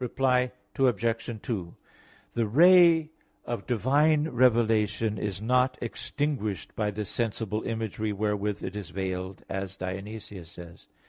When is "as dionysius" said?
9.48-10.50